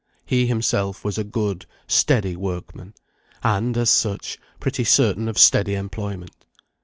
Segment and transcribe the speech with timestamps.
[0.25, 2.95] He himself was a good, steady workman,
[3.43, 6.31] and, as such, pretty certain of steady employment.